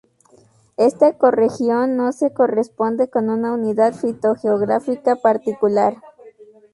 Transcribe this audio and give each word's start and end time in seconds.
Esta 0.77 1.09
ecorregión 1.09 1.95
no 1.95 2.11
se 2.11 2.33
corresponde 2.33 3.07
con 3.11 3.29
una 3.29 3.53
unidad 3.53 3.93
fitogeográfica 3.93 5.15
particular. 5.17 5.97